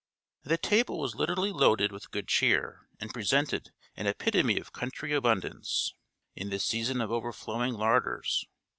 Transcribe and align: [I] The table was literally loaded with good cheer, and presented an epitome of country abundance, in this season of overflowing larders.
[I] 0.43 0.49
The 0.49 0.57
table 0.57 0.97
was 0.97 1.13
literally 1.13 1.51
loaded 1.51 1.91
with 1.91 2.09
good 2.09 2.27
cheer, 2.27 2.89
and 2.99 3.13
presented 3.13 3.69
an 3.95 4.07
epitome 4.07 4.57
of 4.57 4.71
country 4.73 5.13
abundance, 5.13 5.93
in 6.35 6.49
this 6.49 6.65
season 6.65 7.01
of 7.01 7.11
overflowing 7.11 7.75
larders. 7.75 8.47